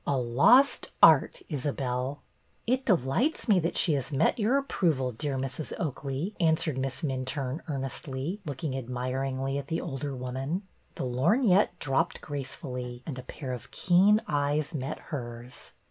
[0.07, 2.21] A lost art, Isabelle!
[2.65, 5.73] ''''It delights me that she has met your ap proval, dear Mrs.
[5.77, 10.63] Oakley,'' answered Miss Min turne, earnestly, looking admiringly at the older woman.
[10.95, 15.73] The lorgnette dropped gracefully, and a pair of keen eyes met hers.